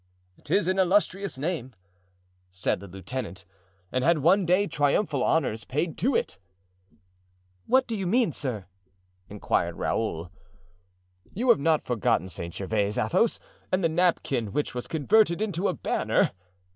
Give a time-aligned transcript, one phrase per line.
[0.43, 1.75] "'Tis an illustrious name,"
[2.51, 3.45] said the lieutenant,
[3.91, 6.39] "and had one day triumphal honors paid to it."
[7.67, 8.65] "What do you mean, sir?"
[9.29, 10.31] inquired Raoul.
[11.35, 12.51] "You have not forgotten St.
[12.55, 13.39] Gervais, Athos,
[13.71, 16.31] and the napkin which was converted into a banner?"